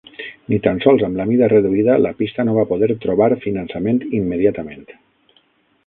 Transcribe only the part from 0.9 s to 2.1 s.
amb la mida reduïda,